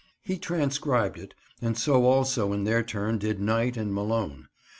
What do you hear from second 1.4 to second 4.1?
and so also in their turn did Knight and